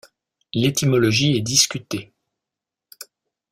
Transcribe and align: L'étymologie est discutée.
L'étymologie 0.55 1.37
est 1.37 1.41
discutée. 1.43 2.11